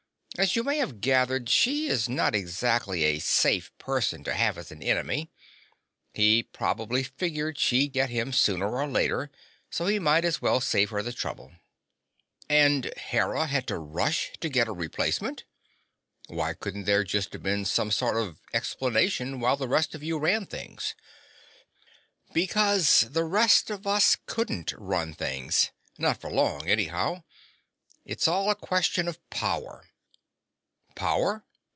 As 0.37 0.55
you 0.55 0.63
may 0.63 0.77
have 0.77 1.01
gathered, 1.01 1.49
she 1.49 1.87
is 1.87 2.09
not 2.09 2.33
exactly 2.33 3.03
a 3.03 3.19
safe 3.19 3.71
person 3.77 4.23
to 4.23 4.33
have 4.33 4.57
as 4.57 4.71
an 4.71 4.81
enemy. 4.81 5.29
He 6.15 6.41
probably 6.41 7.03
figured 7.03 7.59
she'd 7.59 7.93
get 7.93 8.09
him 8.09 8.33
sooner 8.33 8.75
or 8.79 8.87
later, 8.87 9.29
so 9.69 9.85
he 9.85 9.99
might 9.99 10.25
as 10.25 10.41
well 10.41 10.59
save 10.59 10.89
her 10.89 11.03
the 11.03 11.11
trouble." 11.13 11.51
"And 12.49 12.91
Hera 12.97 13.45
had 13.45 13.67
to 13.67 13.77
rush 13.77 14.31
to 14.39 14.49
get 14.49 14.67
a 14.67 14.71
replacement? 14.71 15.43
Why 16.27 16.53
couldn't 16.53 16.85
there 16.85 17.03
just 17.03 17.33
have 17.33 17.43
been 17.43 17.65
some 17.65 17.91
sort 17.91 18.15
of 18.17 18.39
explanation, 18.51 19.41
while 19.41 19.57
the 19.57 19.67
rest 19.67 19.93
of 19.93 20.01
you 20.01 20.17
ran 20.17 20.47
things?" 20.47 20.95
"Because 22.33 23.01
the 23.11 23.25
rest 23.25 23.69
of 23.69 23.85
us 23.85 24.17
couldn't 24.25 24.71
run 24.77 25.13
things. 25.13 25.69
Not 25.99 26.19
for 26.21 26.31
long, 26.31 26.67
anyhow. 26.67 27.23
It's 28.05 28.27
all 28.27 28.49
a 28.49 28.55
question 28.55 29.07
of 29.07 29.19
power." 29.29 29.89
"Power?" 30.93 31.45